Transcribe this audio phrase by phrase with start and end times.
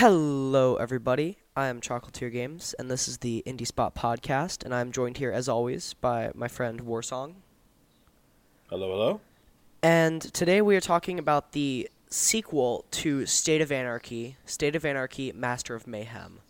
[0.00, 1.38] Hello, everybody.
[1.56, 4.64] I am Chocolatier Games, and this is the Indie Spot podcast.
[4.64, 7.34] And I'm joined here, as always, by my friend Warsong.
[8.70, 9.20] Hello, hello.
[9.82, 15.32] And today we are talking about the sequel to State of Anarchy, State of Anarchy:
[15.32, 16.42] Master of Mayhem.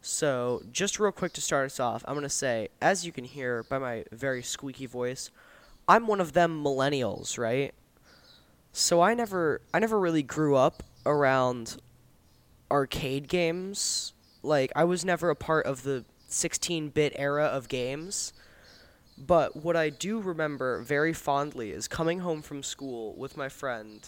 [0.00, 3.62] So, just real quick to start us off, I'm gonna say, as you can hear
[3.62, 5.30] by my very squeaky voice,
[5.86, 7.74] I'm one of them millennials, right?
[8.72, 11.76] So I never, I never really grew up around
[12.72, 14.14] arcade games.
[14.42, 18.32] Like I was never a part of the 16-bit era of games.
[19.18, 24.00] But what I do remember very fondly is coming home from school with my friend.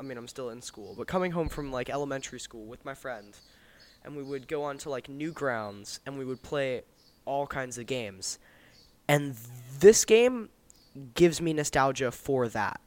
[0.00, 2.94] I mean, I'm still in school, but coming home from like elementary school with my
[2.94, 3.38] friend,
[4.04, 6.82] and we would go on to like Newgrounds and we would play
[7.24, 8.38] all kinds of games.
[9.06, 9.36] And
[9.78, 10.48] this game
[11.14, 12.80] gives me nostalgia for that.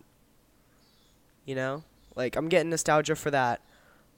[1.45, 1.83] You know?
[2.15, 3.61] Like I'm getting nostalgia for that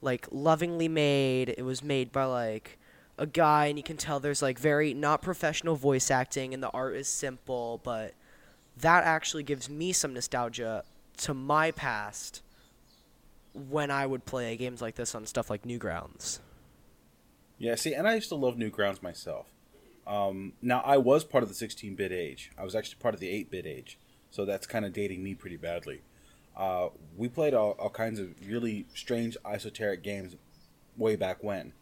[0.00, 1.54] like lovingly made.
[1.56, 2.78] It was made by like
[3.16, 6.70] a guy, and you can tell there's like very not professional voice acting, and the
[6.70, 8.14] art is simple, but
[8.76, 10.84] that actually gives me some nostalgia
[11.18, 12.42] to my past
[13.52, 16.38] when I would play games like this on stuff like Newgrounds.
[17.58, 19.46] Yeah, see, and I used to love Newgrounds myself.
[20.06, 22.52] Um, now, I was part of the 16 bit age.
[22.56, 23.98] I was actually part of the 8 bit age.
[24.30, 26.02] So that's kind of dating me pretty badly.
[26.58, 30.34] Uh, we played all, all, kinds of really strange esoteric games
[30.96, 31.72] way back when.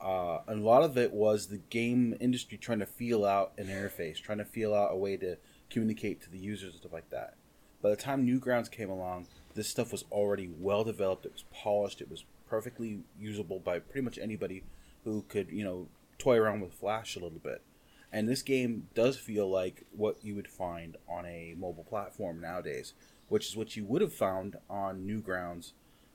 [0.00, 3.68] Uh, and a lot of it was the game industry trying to feel out an
[3.68, 5.36] interface, trying to feel out a way to
[5.70, 7.34] communicate to the users and stuff like that.
[7.80, 11.24] By the time Newgrounds came along, this stuff was already well developed.
[11.24, 12.00] It was polished.
[12.00, 14.64] It was perfectly usable by pretty much anybody
[15.04, 15.86] who could, you know,
[16.18, 17.62] toy around with Flash a little bit.
[18.12, 22.94] And this game does feel like what you would find on a mobile platform nowadays
[23.28, 25.72] which is what you would have found on Newgrounds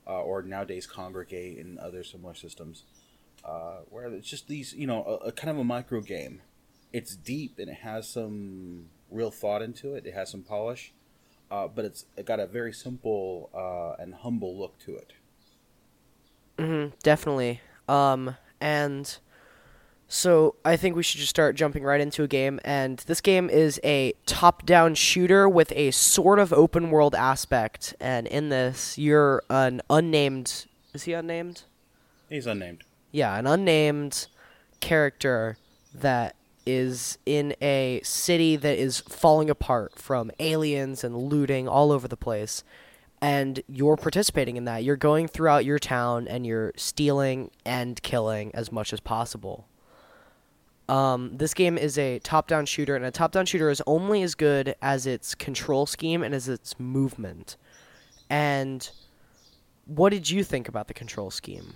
[0.07, 2.83] uh, or nowadays Kongregate and other similar systems,
[3.45, 6.41] uh, where it's just these, you know, a, a, kind of a micro game.
[6.93, 10.05] It's deep and it has some real thought into it.
[10.05, 10.93] It has some polish,
[11.49, 15.13] uh, but it's it got a very simple uh, and humble look to it.
[16.57, 17.61] Mm-hmm, definitely.
[17.87, 19.17] Um, and
[20.13, 22.59] so I think we should just start jumping right into a game.
[22.65, 27.95] And this game is a top-down shooter with a sort of open world aspect.
[27.97, 30.65] And in this, you're an unnamed.
[30.93, 31.61] Is he unnamed?
[32.27, 32.83] He's unnamed.
[33.13, 34.27] Yeah, an unnamed
[34.81, 35.57] character
[35.93, 36.35] that
[36.65, 42.17] is in a city that is falling apart from aliens and looting all over the
[42.17, 42.65] place.
[43.21, 44.83] And you're participating in that.
[44.83, 49.69] You're going throughout your town and you're stealing and killing as much as possible.
[50.89, 54.75] Um, this game is a top-down shooter, and a top-down shooter is only as good
[54.81, 57.55] as its control scheme and as its movement.
[58.29, 58.89] And
[59.85, 61.73] what did you think about the control scheme?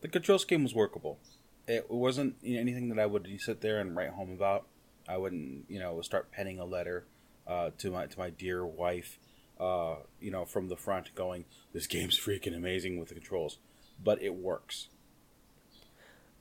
[0.00, 1.18] The control scheme was workable.
[1.66, 4.66] It wasn't anything that I would sit there and write home about.
[5.08, 7.06] I wouldn't, you know, start penning a letter
[7.46, 9.18] uh, to my to my dear wife,
[9.58, 13.58] uh, you know, from the front, going, "This game's freaking amazing with the controls,"
[14.02, 14.88] but it works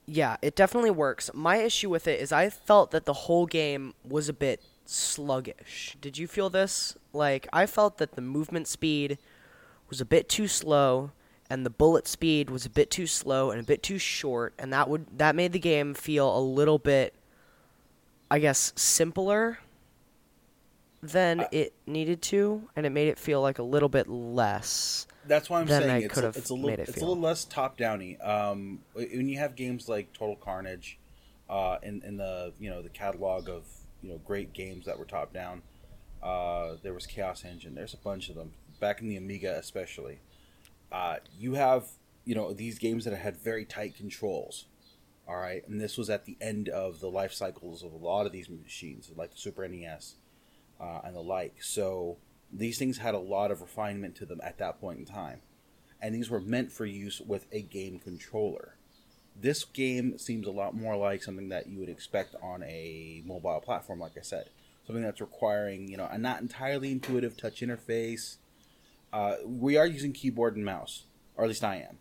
[0.07, 1.29] yeah, it definitely works.
[1.33, 5.97] My issue with it is I felt that the whole game was a bit sluggish.
[5.99, 6.97] Did you feel this?
[7.11, 9.17] Like I felt that the movement speed
[9.89, 11.11] was a bit too slow
[11.49, 14.71] and the bullet speed was a bit too slow and a bit too short and
[14.71, 17.13] that would that made the game feel a little bit
[18.29, 19.59] I guess simpler
[21.07, 25.49] than it needed to and it made it feel like a little bit less that's
[25.49, 27.77] why I'm saying I it's, a, it's a little it it's a little less top
[27.77, 28.17] downy.
[28.19, 30.97] Um, when you have games like Total Carnage,
[31.49, 33.65] uh, in in the you know the catalog of
[34.01, 35.61] you know great games that were top down,
[36.23, 37.75] uh, there was Chaos Engine.
[37.75, 40.19] There's a bunch of them back in the Amiga, especially.
[40.91, 41.87] Uh, you have
[42.25, 44.65] you know these games that had very tight controls.
[45.27, 48.25] All right, and this was at the end of the life cycles of a lot
[48.25, 50.15] of these machines, like the Super NES
[50.79, 51.61] uh, and the like.
[51.61, 52.17] So
[52.51, 55.41] these things had a lot of refinement to them at that point in time.
[56.01, 58.75] And these were meant for use with a game controller.
[59.39, 63.61] This game seems a lot more like something that you would expect on a mobile
[63.63, 64.49] platform, like I said.
[64.85, 68.37] Something that's requiring, you know, a not entirely intuitive touch interface.
[69.11, 71.03] Uh, we are using keyboard and mouse,
[71.35, 71.97] or at least I am.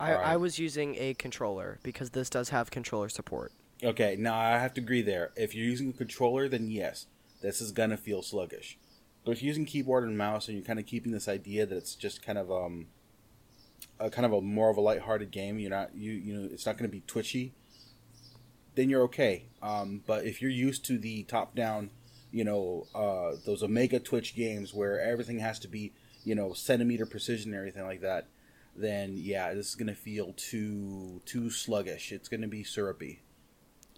[0.00, 0.26] I, right.
[0.26, 3.52] I was using a controller because this does have controller support.
[3.82, 5.30] Okay, now I have to agree there.
[5.36, 7.06] If you're using a controller, then yes,
[7.40, 8.78] this is gonna feel sluggish.
[9.24, 11.76] But if you're using keyboard and mouse and you're kind of keeping this idea that
[11.76, 12.86] it's just kind of um,
[14.00, 16.66] a kind of a more of a lighthearted game, you're not you you know it's
[16.66, 17.52] not to be twitchy.
[18.74, 19.46] Then you're okay.
[19.60, 21.90] Um, but if you're used to the top down,
[22.30, 25.92] you know, uh, those Omega Twitch games where everything has to be
[26.24, 28.28] you know centimeter precision and everything like that,
[28.76, 32.12] then yeah, this is gonna feel too too sluggish.
[32.12, 33.20] It's gonna be syrupy.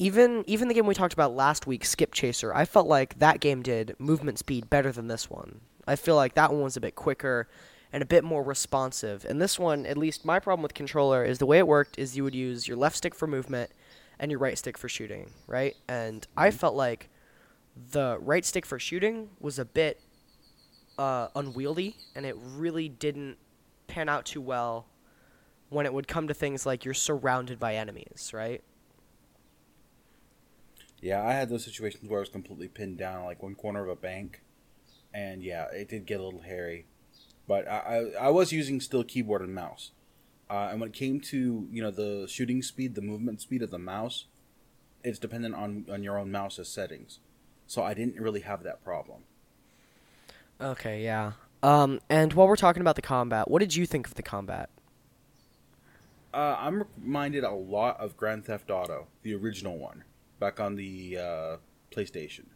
[0.00, 3.38] Even even the game we talked about last week, Skip Chaser, I felt like that
[3.38, 5.60] game did movement speed better than this one.
[5.86, 7.48] I feel like that one was a bit quicker
[7.92, 9.26] and a bit more responsive.
[9.26, 12.16] And this one, at least my problem with controller is the way it worked is
[12.16, 13.72] you would use your left stick for movement
[14.18, 15.76] and your right stick for shooting, right?
[15.86, 17.10] And I felt like
[17.92, 20.00] the right stick for shooting was a bit
[20.98, 23.36] uh, unwieldy, and it really didn't
[23.86, 24.86] pan out too well
[25.68, 28.62] when it would come to things like you're surrounded by enemies, right?
[31.00, 33.88] Yeah, I had those situations where I was completely pinned down, like one corner of
[33.88, 34.42] a bank,
[35.14, 36.86] and yeah, it did get a little hairy.
[37.48, 39.92] But I, I, I was using still keyboard and mouse,
[40.50, 43.70] uh, and when it came to you know the shooting speed, the movement speed of
[43.70, 44.26] the mouse,
[45.02, 47.20] it's dependent on on your own mouse's settings,
[47.66, 49.22] so I didn't really have that problem.
[50.60, 51.32] Okay, yeah.
[51.62, 54.70] Um, and while we're talking about the combat, what did you think of the combat?
[56.32, 60.04] Uh, I'm reminded a lot of Grand Theft Auto, the original one,
[60.40, 61.56] back on the uh,
[61.94, 62.46] PlayStation.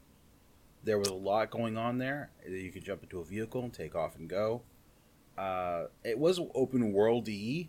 [0.83, 2.31] There was a lot going on there.
[2.49, 4.63] You could jump into a vehicle and take off and go.
[5.39, 7.69] Uh, it was open worldy,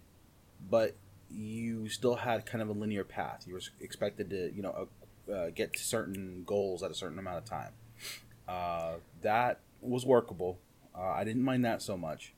[0.70, 0.96] but
[1.30, 3.44] you still had kind of a linear path.
[3.48, 4.88] You were expected to, you know,
[5.32, 7.72] uh, get to certain goals at a certain amount of time.
[8.48, 10.60] Uh, that was workable.
[10.98, 12.34] Uh, I didn't mind that so much.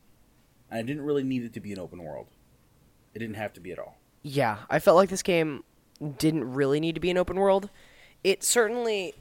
[0.72, 2.28] I didn't really need it to be an open world.
[3.14, 3.98] It didn't have to be at all.
[4.22, 5.64] Yeah, I felt like this game
[6.18, 7.70] didn't really need to be an open world.
[8.24, 9.16] It certainly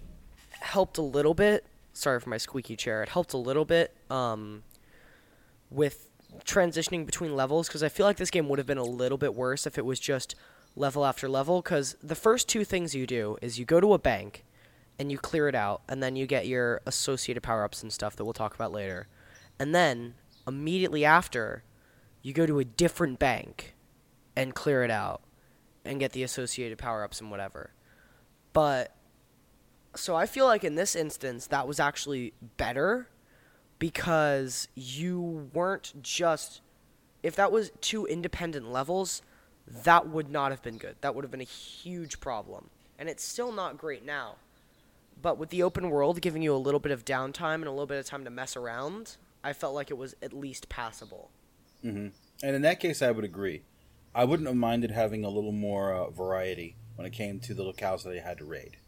[0.61, 1.67] helped a little bit.
[1.93, 3.03] Sorry for my squeaky chair.
[3.03, 4.63] It helped a little bit um,
[5.71, 6.11] with
[6.45, 9.35] transitioning between levels because I feel like this game would have been a little bit
[9.35, 10.35] worse if it was just
[10.75, 11.63] level after level.
[11.63, 14.45] Because the first two things you do is you go to a bank
[14.99, 18.17] and you clear it out, and then you get your associated power ups and stuff
[18.17, 19.09] that we'll talk about later.
[19.59, 20.15] And then
[20.49, 21.65] immediately after,
[22.23, 23.75] you go to a different bank
[24.35, 25.21] and clear it out
[25.87, 27.71] and get the associated power ups and whatever.
[28.53, 28.95] But
[29.95, 33.09] so I feel like in this instance that was actually better
[33.79, 36.61] because you weren't just
[37.23, 39.23] if that was two independent levels,
[39.67, 40.97] that would not have been good.
[41.01, 42.71] That would have been a huge problem.
[42.99, 44.37] And it's still not great now.
[45.21, 47.87] But with the open world giving you a little bit of downtime and a little
[47.87, 51.31] bit of time to mess around, I felt like it was at least passable.
[51.85, 52.09] Mm-hmm.
[52.43, 53.63] And in that case, I would agree.
[54.17, 57.63] I wouldn't have minded having a little more uh, variety when it came to the
[57.63, 58.79] locales that I had to raid.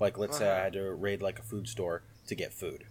[0.00, 0.46] Like, let's uh-huh.
[0.46, 2.84] say I had to raid like a food store to get food,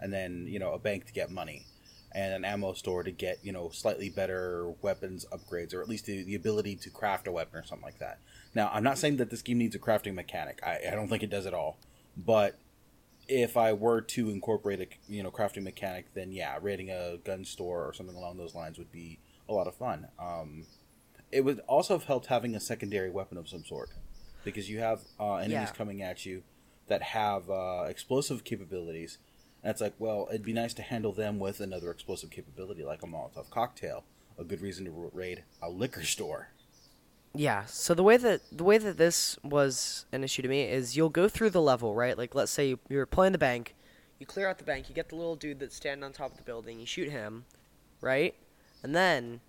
[0.00, 1.66] and then you know a bank to get money,
[2.10, 6.06] and an ammo store to get you know slightly better weapons upgrades, or at least
[6.06, 8.18] the, the ability to craft a weapon or something like that.
[8.52, 10.58] Now, I'm not saying that this game needs a crafting mechanic.
[10.66, 11.78] I, I don't think it does at all.
[12.16, 12.58] But
[13.28, 17.44] if I were to incorporate a you know crafting mechanic, then yeah, raiding a gun
[17.44, 20.08] store or something along those lines would be a lot of fun.
[20.18, 20.64] Um,
[21.34, 23.90] it would also have helped having a secondary weapon of some sort
[24.44, 25.72] because you have uh, enemies yeah.
[25.72, 26.42] coming at you
[26.86, 29.18] that have uh, explosive capabilities.
[29.62, 33.02] And it's like, well, it'd be nice to handle them with another explosive capability like
[33.02, 34.04] a Molotov cocktail.
[34.38, 36.50] A good reason to raid a liquor store.
[37.34, 37.64] Yeah.
[37.66, 41.08] So the way that the way that this was an issue to me is you'll
[41.08, 42.16] go through the level, right?
[42.16, 43.74] Like let's say you're playing the bank,
[44.20, 46.36] you clear out the bank, you get the little dude that's standing on top of
[46.36, 47.44] the building, you shoot him,
[48.00, 48.34] right?
[48.82, 49.40] And then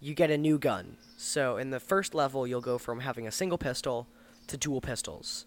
[0.00, 0.96] you get a new gun.
[1.16, 4.08] So in the first level, you'll go from having a single pistol
[4.46, 5.46] to dual pistols.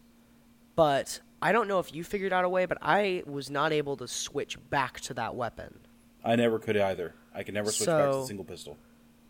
[0.75, 3.98] But I don't know if you figured out a way, but I was not able
[3.98, 5.79] to switch back to that weapon.
[6.24, 7.13] I never could either.
[7.33, 8.77] I could never switch so, back to the single pistol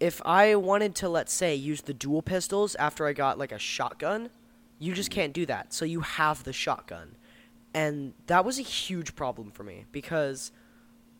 [0.04, 3.58] if I wanted to, let's say, use the dual pistols after I got like a
[3.58, 4.30] shotgun,
[4.78, 5.22] you just mm-hmm.
[5.22, 5.74] can't do that.
[5.74, 7.16] So you have the shotgun.
[7.74, 10.52] And that was a huge problem for me because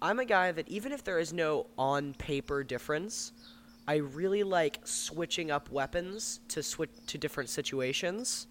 [0.02, 3.32] I'm a guy that even if there is no on paper difference,
[3.88, 8.48] I really like switching up weapons to switch to different situations.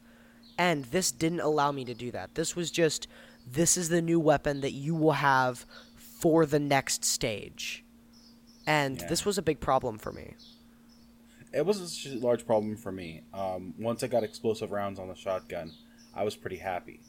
[0.58, 2.34] And this didn't allow me to do that.
[2.34, 3.08] This was just
[3.50, 7.84] this is the new weapon that you will have for the next stage
[8.66, 9.06] and yeah.
[9.06, 10.34] this was a big problem for me.
[11.52, 13.22] It was a large problem for me.
[13.34, 15.72] Um, once I got explosive rounds on the shotgun,
[16.14, 17.00] I was pretty happy.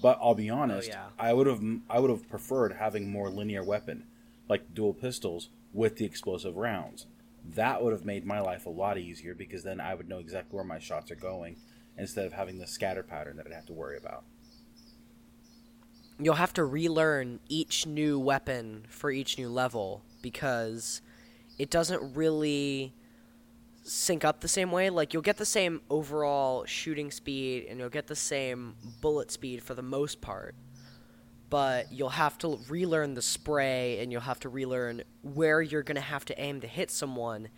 [0.00, 1.04] But I'll be honest, oh, yeah.
[1.18, 4.04] I would have I would have preferred having more linear weapon,
[4.48, 7.06] like dual pistols with the explosive rounds.
[7.44, 10.56] That would have made my life a lot easier because then I would know exactly
[10.56, 11.56] where my shots are going
[11.98, 14.24] instead of having the scatter pattern that I'd have to worry about.
[16.18, 21.02] You'll have to relearn each new weapon for each new level because
[21.58, 22.94] it doesn't really
[23.82, 24.90] sync up the same way.
[24.90, 29.62] Like you'll get the same overall shooting speed and you'll get the same bullet speed
[29.62, 30.54] for the most part.
[31.52, 35.96] But you'll have to relearn the spray and you'll have to relearn where you're going
[35.96, 37.50] to have to aim to hit someone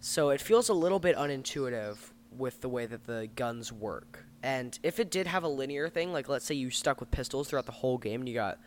[0.00, 1.98] So it feels a little bit unintuitive
[2.30, 4.24] with the way that the guns work.
[4.42, 7.48] And if it did have a linear thing, like let's say you stuck with pistols
[7.48, 8.58] throughout the whole game and you got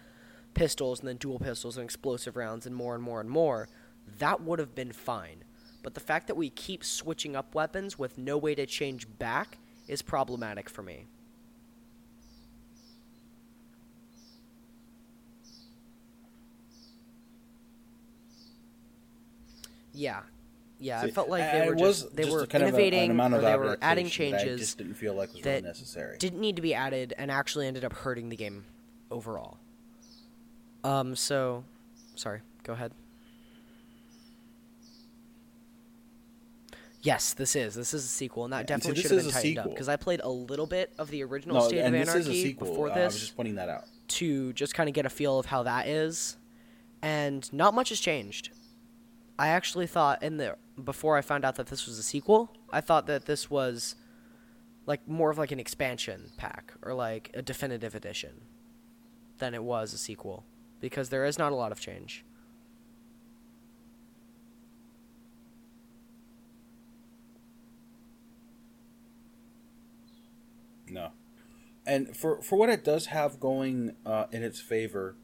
[0.54, 3.70] pistols and then dual pistols and explosive rounds and more and more and more,
[4.18, 5.44] that would have been fine.
[5.82, 9.60] But the fact that we keep switching up weapons with no way to change back
[9.88, 11.06] is problematic for me.
[20.00, 20.22] Yeah,
[20.80, 21.02] yeah.
[21.02, 22.82] See, I felt like they were just they just were a kind of a- an
[22.82, 25.42] innovating amount or they were adding adaptation that I changes just didn't feel like was
[25.42, 26.18] that really necessary.
[26.18, 28.64] didn't need to be added and actually ended up hurting the game
[29.12, 29.58] overall.
[30.86, 31.18] Um.
[31.18, 31.66] So,
[32.16, 32.40] sorry.
[32.64, 32.94] Go ahead.
[37.02, 37.76] Yes, this is.
[37.76, 39.70] This is a sequel, and that and so definitely should have been a tightened up
[39.70, 42.28] because I played a little bit of the original no, State of this Anarchy is
[42.28, 42.68] a sequel.
[42.70, 43.84] before uh, this I was just pointing that out.
[44.10, 46.38] to just kind of get a feel of how that is,
[47.02, 48.52] and not much has changed.
[49.40, 52.82] I actually thought in the before I found out that this was a sequel, I
[52.82, 53.96] thought that this was
[54.86, 58.42] like more of like an expansion pack or like a definitive edition
[59.38, 60.44] than it was a sequel
[60.82, 62.26] because there is not a lot of change.
[70.90, 71.12] No,
[71.86, 75.16] and for for what it does have going uh, in its favor,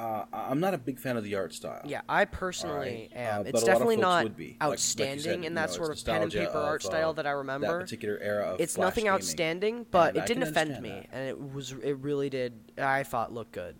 [0.00, 1.82] uh, I'm not a big fan of the art style.
[1.84, 3.42] Yeah, I personally Alright, uh, am.
[3.44, 4.38] but it's a lot of definitely not would.
[4.38, 6.90] Like- like outstanding said, in that know, sort of pen and paper art of, uh,
[6.90, 7.66] style that I remember.
[7.66, 9.14] that particular era of it's Flash nothing gaming.
[9.14, 11.08] outstanding, but And it I didn't offend me, that.
[11.12, 12.54] and it was it really did.
[12.78, 13.76] I thought look good.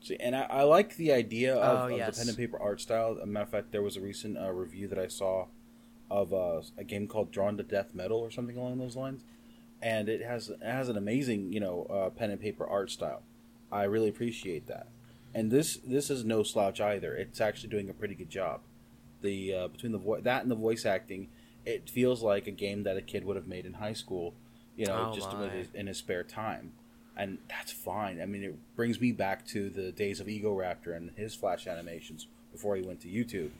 [0.00, 2.16] See, and I, I like the idea of, Oh, of yes.
[2.16, 3.12] the pen and paper art style.
[3.16, 5.46] As a matter of fact, there was a recent uh, review that I saw
[6.14, 9.24] of uh, a game called Drawn to Death Metal or something along those lines,
[9.82, 13.22] and it has it has an amazing you know uh, pen and paper art style.
[13.72, 14.86] I really appreciate that,
[15.34, 17.14] and this this is no slouch either.
[17.14, 18.60] It's actually doing a pretty good job.
[19.22, 21.28] The uh, between the vo- that and the voice acting,
[21.66, 24.34] it feels like a game that a kid would have made in high school,
[24.76, 26.72] you know, Oh, just with his, in his spare time
[27.16, 28.20] and that's fine.
[28.20, 32.26] I mean, it brings me back to the days of Egoraptor and his flash animations
[32.50, 33.50] before he went to YouTube.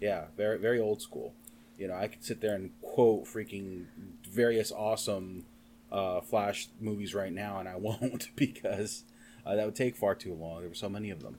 [0.00, 1.32] Yeah, very very old school.
[1.78, 3.86] You know, I could sit there and quote freaking
[4.30, 5.44] various awesome
[5.92, 9.04] uh, Flash movies right now, and I won't because
[9.44, 10.60] uh, that would take far too long.
[10.60, 11.38] There were so many of them.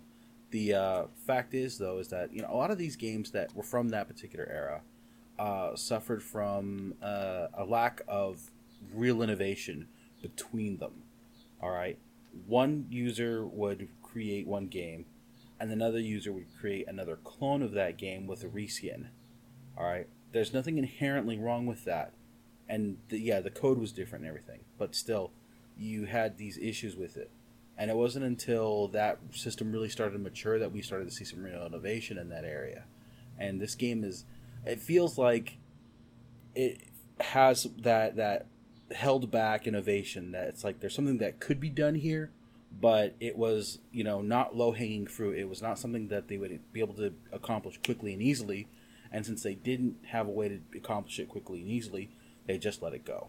[0.51, 3.56] The uh, fact is, though, is that you know a lot of these games that
[3.56, 4.82] were from that particular era
[5.38, 8.51] uh, suffered from uh, a lack of
[8.94, 9.88] real innovation
[10.22, 11.03] between them.
[11.62, 11.98] All right,
[12.46, 15.06] one user would create one game,
[15.60, 19.08] and another user would create another clone of that game with a reskin.
[19.77, 22.13] All right, there's nothing inherently wrong with that,
[22.70, 25.32] and the, yeah, the code was different and everything, but still,
[25.75, 27.32] you had these issues with it.
[27.75, 31.25] And it wasn't until that system really started to mature that we started to see
[31.25, 32.86] some real innovation in that area.
[33.38, 34.25] And this game is,
[34.65, 35.58] it feels like
[36.56, 36.82] it
[37.20, 38.46] has that that
[38.94, 42.32] held back innovation that it's like there's something that could be done here
[42.79, 46.38] but it was you know not low hanging fruit it was not something that they
[46.38, 48.67] would be able to accomplish quickly and easily
[49.12, 52.10] and since they didn't have a way to accomplish it quickly and easily
[52.46, 53.28] they just let it go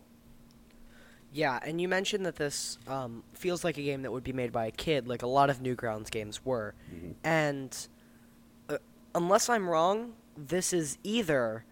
[1.32, 4.50] Yeah, and you mentioned that this um, feels like a game that would be made
[4.50, 6.75] by a kid, like a lot of Newgrounds games were.
[6.90, 7.14] Mhm.
[7.23, 7.88] And
[8.70, 8.78] uh,
[9.14, 11.64] unless I'm wrong, this is either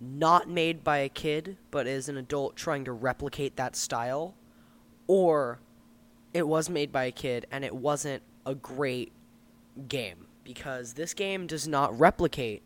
[0.00, 4.36] not made by a kid, but is an adult trying to replicate that style,
[5.08, 5.58] or
[6.32, 9.12] it was made by a kid and it wasn't a great
[9.88, 12.62] game because this game does not replicate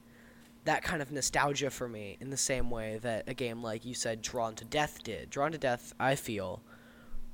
[0.66, 3.94] that kind of nostalgia for me in the same way that a game like you
[3.94, 5.30] said Drawn to Death did.
[5.30, 6.60] Drawn to Death, I feel,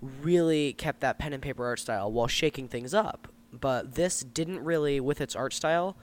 [0.01, 3.29] really kept that pen and paper art style while shaking things up.
[3.53, 5.97] But this didn't really with its art style.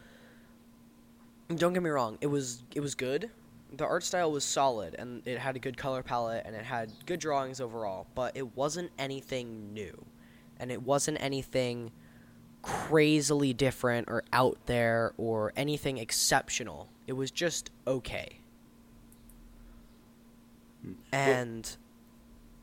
[1.55, 3.29] Don't get me wrong, it was it was good.
[3.71, 6.91] The art style was solid and it had a good color palette and it had
[7.05, 10.05] good drawings overall, but it wasn't anything new.
[10.59, 11.91] And it wasn't anything
[12.61, 16.89] crazily different or out there or anything exceptional.
[17.09, 18.37] It was just okay.
[20.83, 20.93] Hmm.
[21.11, 21.77] And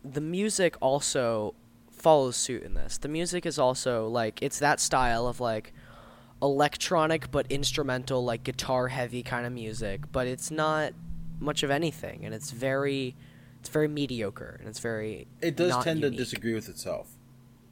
[0.05, 1.55] the music also
[1.91, 2.97] follows suit in this.
[2.97, 5.73] The music is also like it's that style of like
[6.41, 10.93] electronic but instrumental like guitar heavy kind of music, but it's not
[11.41, 13.17] much of anything and it's very
[13.59, 16.17] it's very mediocre and it's very it does tend unique.
[16.17, 17.11] to disagree with itself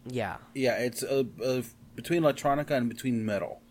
[0.07, 0.37] Yeah.
[0.55, 1.63] yeah it's a, a,
[1.95, 3.63] between electronica and between metal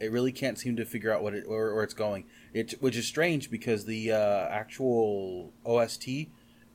[0.00, 2.24] it really can't seem to figure out what it where, where it's going
[2.54, 6.08] it which is strange because the uh, actual ost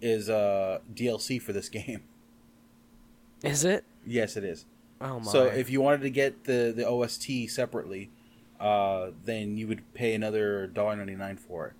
[0.01, 2.01] is uh, dlc for this game
[3.43, 3.83] Is it?
[4.05, 4.65] Yes, it is.
[5.01, 5.31] Oh my.
[5.31, 8.09] So if you wanted to get the the OST separately,
[8.59, 11.73] uh, then you would pay another $1.99 for it.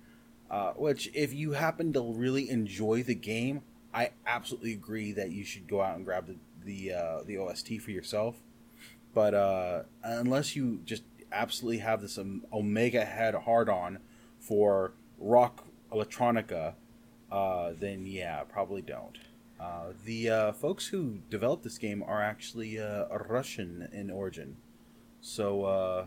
[0.50, 3.62] Uh, which, if you happen to really enjoy the game,
[3.94, 7.80] I absolutely agree that you should go out and grab the the uh, the OST
[7.80, 8.36] for yourself.
[9.14, 11.02] But uh, unless you just
[11.34, 13.98] absolutely have this um, Omega head hard on
[14.38, 16.74] for rock electronica,
[17.30, 19.18] uh, then yeah, probably don't.
[19.60, 24.56] Uh, the uh, folks who developed this game are actually uh, Russian in origin,
[25.20, 26.06] so uh,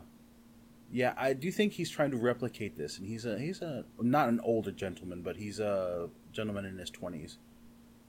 [0.91, 4.29] yeah, I do think he's trying to replicate this, and he's a he's a not
[4.29, 7.38] an older gentleman, but he's a gentleman in his twenties.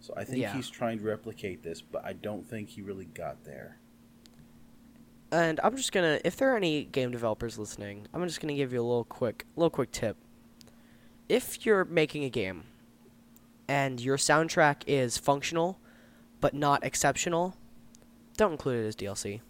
[0.00, 0.52] So I think Yeah.
[0.54, 3.78] he's trying to replicate this, but I don't think he really got there.
[5.30, 8.72] And I'm just gonna, if there are any game developers listening, I'm just gonna give
[8.72, 10.16] you a little quick, little quick tip.
[11.28, 12.64] If you're making a game,
[13.68, 15.78] and your soundtrack is functional,
[16.40, 17.54] but not exceptional,
[18.38, 19.40] don't include it as DLC.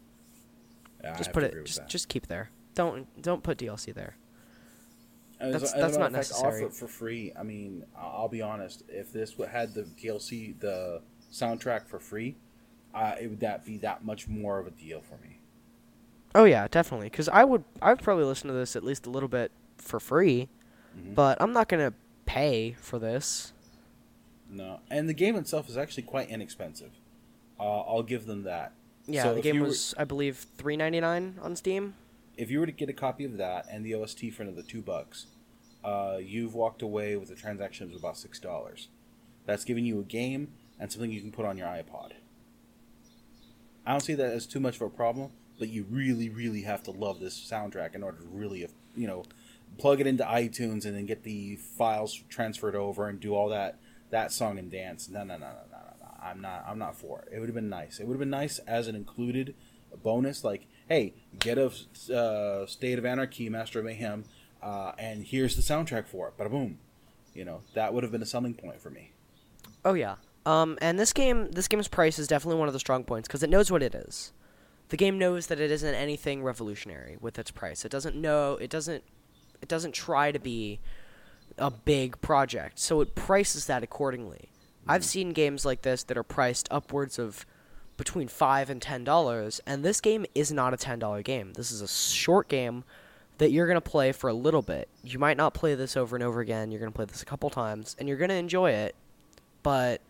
[1.05, 2.51] Yeah, Just put it, just, just keep there.
[2.75, 4.17] Don't, don't put DLC there.
[5.39, 6.57] As, That's- as that's not fact, necessary.
[6.57, 7.33] Offer it for free.
[7.39, 8.83] I mean, I'll be honest.
[8.89, 12.35] If this had the DLC, the soundtrack for free,
[12.93, 15.38] uh, it would that be that much more of a deal for me.
[16.35, 17.09] Oh yeah, definitely.
[17.09, 19.99] Because I would, I would probably listen to this at least a little bit for
[19.99, 20.49] free,
[20.97, 21.15] Mhm.
[21.15, 21.95] but I'm not gonna
[22.27, 23.53] pay for this.
[24.51, 26.93] No, and the game itself is actually quite inexpensive.
[27.59, 28.73] Uh, I'll give them that.
[29.07, 31.95] Yeah, So the game you were- was, I believe, three ninety nine on Steam.
[32.37, 34.81] If you were to get a copy of that and the OST for another two
[34.83, 35.27] bucks,
[35.83, 38.89] uh, you've walked away with a transaction of about six dollars.
[39.47, 42.13] That's giving you a game and something you can put on your iPod.
[43.87, 46.83] I don't see that as too much of a problem, but you really, really have
[46.85, 49.25] to love this soundtrack in order to really, you know,
[49.79, 53.79] plug it into iTunes and then get the files transferred over and do all that
[54.11, 55.09] that song and dance.
[55.09, 56.07] No, no, no, no, no, no.
[56.23, 56.65] I'm not.
[56.67, 57.35] I'm not for it.
[57.35, 58.01] It would have been nice.
[58.01, 59.55] It would have been nice as an included
[60.03, 61.67] bonus, like, hey, get a
[62.15, 64.25] uh, State of Anarchy, Master of Mayhem,
[64.63, 66.39] uh, and here's the soundtrack for it.
[66.39, 66.79] Bada boom.
[67.35, 69.13] You know, that would have been a selling point for me.
[69.85, 70.17] Oh yeah.
[70.47, 73.43] Um, and this game, this game's price is definitely one of the strong points because
[73.43, 74.33] it knows what it is.
[74.89, 77.85] The game knows that it isn't anything revolutionary with its price.
[77.85, 78.55] It doesn't know.
[78.55, 79.05] It doesn't.
[79.61, 80.81] It doesn't try to be
[81.59, 84.49] a big project, so it prices that accordingly.
[84.87, 85.07] I've mm.
[85.07, 87.45] seen games like this that are priced upwards of
[87.97, 91.53] between five and ten dollars, and this game is not a ten dollar game.
[91.55, 92.85] This is a short game
[93.39, 94.89] that you're gonna play for a little bit.
[95.03, 96.71] You might not play this over and over again.
[96.71, 98.95] You're gonna play this a couple times, and you're gonna enjoy it,
[99.63, 100.01] but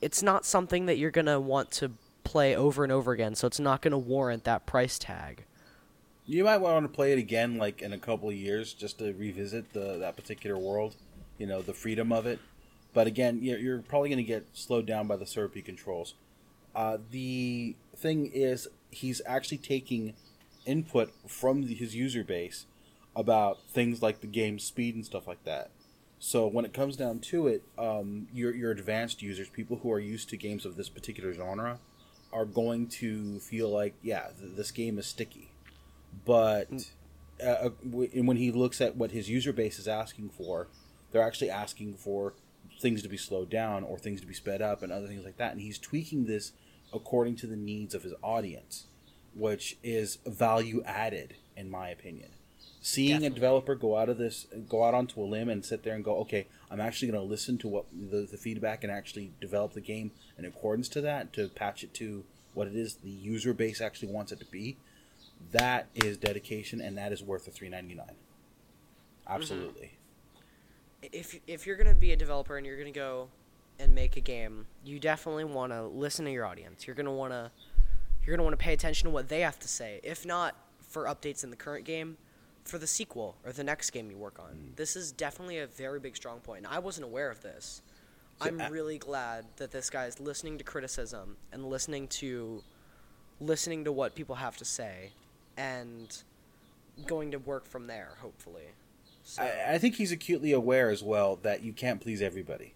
[0.00, 1.92] it's not something that you're gonna want to
[2.24, 3.34] play over and over again.
[3.34, 5.44] So it's not gonna warrant that price tag.
[6.26, 9.12] You might want to play it again, like in a couple of years, just to
[9.12, 10.96] revisit the that particular world.
[11.36, 12.38] You know, the freedom of it.
[12.94, 16.14] But again, you're, probably going to get slowed down by the syrupy controls.
[16.76, 20.14] Uh, the thing is, he's actually taking
[20.64, 22.66] input from the, his user base
[23.16, 25.70] about things like the game's speed and stuff like that.
[26.20, 30.00] So when it comes down to it, um, your your advanced users, people who are
[30.00, 31.80] used to games of this particular genre,
[32.34, 35.52] are going to feel like, yeah, th- this game is sticky.
[36.26, 36.90] But
[37.42, 40.68] uh, w- and when he looks at what his user base is asking for,
[41.12, 42.34] they're actually asking for
[42.80, 45.36] things to be slowed down or things to be sped up and other things like
[45.38, 45.52] that.
[45.52, 46.52] And he's tweaking this
[46.92, 48.86] according to the needs of his audience,
[49.34, 52.30] which is value added, in my opinion.
[52.86, 53.26] Seeing Definitely.
[53.26, 56.04] a developer go out of this, go out onto a limb and sit there and
[56.04, 59.72] go, okay, I'm actually going to listen to what the, the feedback and actually develop
[59.72, 63.54] the game in accordance to that to patch it to what it is the user
[63.54, 64.76] base actually wants it to be.
[65.52, 68.06] That is dedication, and that is worth the three ninety nine.
[68.06, 69.32] Mm-hmm.
[69.32, 69.92] Absolutely.
[71.02, 73.28] if if you're gonna be a developer and you're gonna go
[73.78, 76.86] and make a game, you definitely want to listen to your audience.
[76.86, 77.50] You're gonna want to
[78.26, 80.00] you're gonna want to pay attention to what they have to say.
[80.02, 82.18] If not for updates in the current game,
[82.64, 84.52] for the sequel or the next game you work on.
[84.52, 84.76] Mm.
[84.76, 86.64] This is definitely a very big strong point.
[86.64, 87.82] And I wasn't aware of this.
[88.42, 92.62] So, I'm really glad that this guy is listening to criticism and listening to
[93.40, 95.10] listening to what people have to say
[95.56, 96.22] and
[97.06, 98.64] going to work from there, hopefully.
[99.24, 102.74] So, I, I think he's acutely aware as well that you can't please everybody.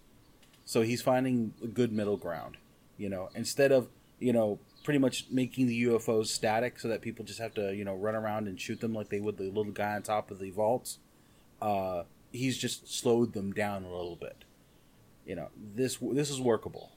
[0.65, 2.59] So he's finding a good middle ground.
[2.99, 7.23] You know, instead of you know pretty much making the UFOs static so that people
[7.23, 9.65] just have to you know run around and shoot them like they would the little
[9.71, 10.97] guy on top of the vaults.
[11.61, 14.45] Uh, he's just slowed them down a little bit.
[15.27, 16.93] You know, this this is workable.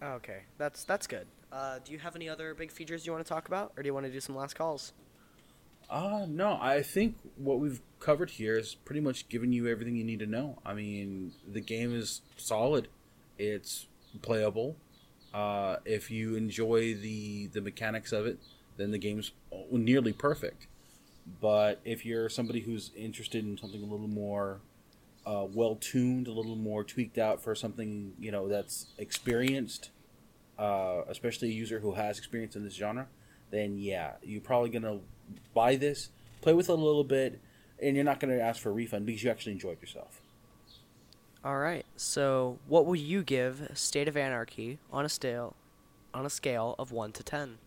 [0.00, 1.26] Okay, that's that's good.
[1.50, 3.88] Uh, do you have any other big features you want to talk about, or do
[3.88, 4.92] you want to do some last calls?
[5.90, 10.04] Uh, no, I think what we've covered here is pretty much given you everything you
[10.04, 10.60] need to know.
[10.64, 12.86] I mean, the game is solid,
[13.36, 13.88] it's
[14.22, 14.76] playable,
[15.32, 18.38] Uh, if you enjoy the the mechanics of it,
[18.76, 19.32] then the game's
[19.70, 20.66] nearly perfect.
[21.40, 24.60] But if you're somebody who's interested in something a little more
[25.26, 29.90] uh, well tuned, a little more tweaked out for something you know that's experienced,
[30.58, 33.06] uh, especially a user who has experience in this genre,
[33.50, 35.00] then yeah, you're probably gonna
[35.52, 36.08] buy this,
[36.40, 37.40] play with it a little bit,
[37.82, 40.22] and you're not gonna ask for a refund because you actually enjoyed yourself.
[41.44, 41.86] All right.
[41.96, 45.54] So, what would you give State of Anarchy on a scale
[46.12, 47.58] on a scale of 1 to 10?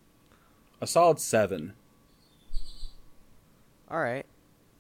[0.82, 1.74] A solid seven.
[3.90, 4.26] All right.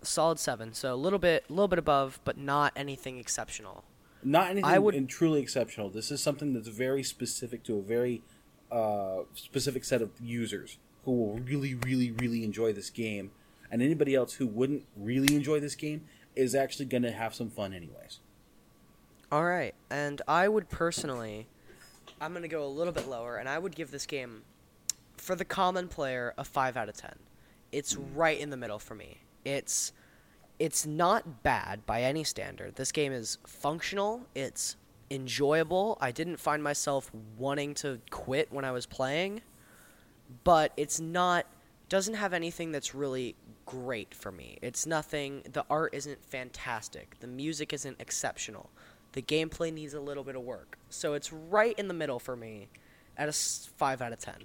[0.02, 0.74] A solid 7.
[0.74, 3.84] So, a little bit a little bit above, but not anything exceptional.
[4.24, 5.90] Not anything I would- truly exceptional.
[5.90, 8.24] This is something that's very specific to a very
[8.72, 13.32] uh, specific set of users who will really, really, really enjoy this game,
[13.72, 17.50] and anybody else who wouldn't really enjoy this game is actually going to have some
[17.50, 18.20] fun anyways.
[19.32, 19.74] All right.
[19.90, 21.48] And I would personally
[22.20, 24.44] I'm to go a little bit lower and I would give this game
[25.18, 27.12] for the common player a 5 out of 10.
[27.72, 29.22] It's right in the middle for me.
[29.46, 29.94] It's
[30.60, 32.76] it's not bad by any standard.
[32.76, 34.76] This game is functional, it's
[35.10, 35.98] enjoyable.
[36.00, 39.42] I didn't find myself wanting to quit when I was playing,
[40.44, 41.48] but it's not
[41.90, 44.58] doesn't have anything that's really great for me.
[44.62, 47.16] It's nothing the art isn't fantastic.
[47.20, 48.70] The music isn't exceptional.
[49.14, 50.78] The gameplay needs a little bit of work.
[50.90, 52.70] So it's right in the middle for me
[53.18, 54.36] at a 5 out of 10.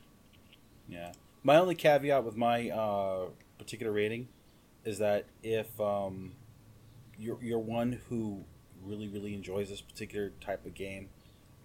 [0.89, 1.13] Yeah.
[1.43, 3.27] My only caveat with my uh,
[3.59, 4.29] particular rating
[4.85, 6.33] is that if um,
[7.19, 8.45] you're you're one who
[8.85, 11.09] really really enjoys this particular type of game,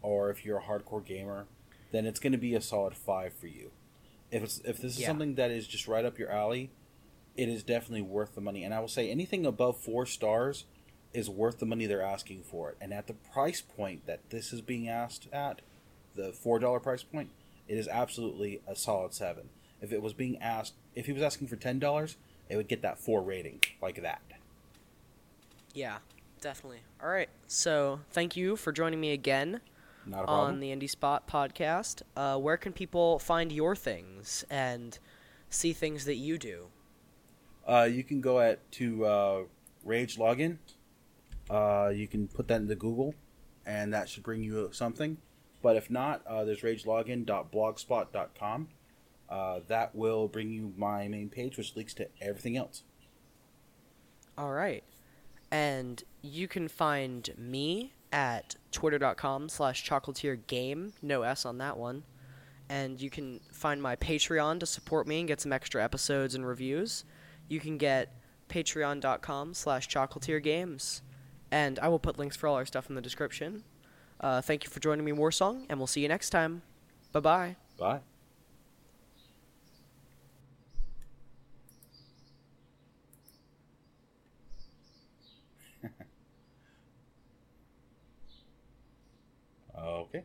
[0.02, 1.46] or if you're a hardcore gamer,
[1.92, 3.72] then it's going to be a solid five for you.
[4.32, 5.08] If it's if this is Yeah.
[5.08, 6.70] something that is just right up your alley,
[7.36, 8.64] it is definitely worth the money.
[8.64, 10.66] And I will say anything above four stars
[11.14, 12.78] is worth the money they're asking for it.
[12.80, 15.62] And at the price point that this is being asked at,
[16.16, 17.30] the four dollar price point,
[17.68, 19.50] it is absolutely a solid seven.
[19.82, 22.18] If it was being asked, if he was asking for ten dollars,
[22.50, 24.22] it would get that four rating like that.
[25.74, 25.98] Yeah,
[26.42, 26.82] definitely.
[27.02, 27.30] All right.
[27.48, 29.62] So, thank you for joining me again
[30.06, 30.48] Not a problem.
[30.56, 32.02] on the Indie Spot podcast.
[32.16, 35.00] Uh, where can people find your things and
[35.50, 36.68] see things that you do?
[37.66, 39.42] Uh, you can go at to uh,
[39.86, 40.58] Rage Login.
[41.52, 43.14] Uh, you can put that into Google,
[43.66, 45.18] and that should bring you something.
[45.62, 48.68] But if not, uh, there's ragelogin.blogspot.com.
[49.30, 52.84] Uh, that will bring you my main page, which links to everything else.
[54.38, 54.84] All right.
[55.52, 60.94] And you can find me at twitter.com slash chocolatiergame.
[61.02, 62.04] No S on that one.
[62.70, 66.46] And you can find my Patreon to support me and get some extra episodes and
[66.46, 67.04] reviews.
[67.50, 68.16] You can get
[68.50, 71.02] patreon.com slash chocolatiergames.
[71.52, 73.64] And I will put links for all our stuff in the description.
[74.20, 76.62] Uh, thank you for joining me, Warsong, and we'll see you next time.
[77.12, 77.56] Bye-bye.
[77.78, 78.00] Bye.
[89.78, 90.24] okay.